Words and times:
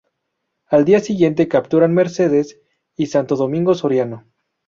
Al 0.65 0.83
día 0.83 0.99
siguiente 0.99 1.47
capturan 1.47 1.93
Mercedes 1.93 2.59
y 2.95 3.05
Santo 3.05 3.35
Domingo 3.35 3.75
Soriano. 3.75 4.25